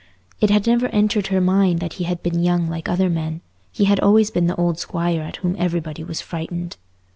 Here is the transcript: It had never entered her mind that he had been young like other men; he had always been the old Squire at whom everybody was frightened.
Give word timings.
It 0.39 0.49
had 0.49 0.65
never 0.65 0.87
entered 0.87 1.27
her 1.27 1.39
mind 1.39 1.79
that 1.79 1.93
he 2.01 2.05
had 2.05 2.23
been 2.23 2.41
young 2.41 2.67
like 2.67 2.89
other 2.89 3.07
men; 3.07 3.41
he 3.71 3.85
had 3.85 3.99
always 3.99 4.31
been 4.31 4.47
the 4.47 4.55
old 4.55 4.79
Squire 4.79 5.21
at 5.21 5.35
whom 5.35 5.55
everybody 5.59 6.03
was 6.03 6.21
frightened. 6.21 6.75